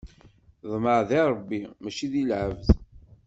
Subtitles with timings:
[0.71, 2.67] Ḍmeɛ di Ṛebbi, mačči di lɛebd!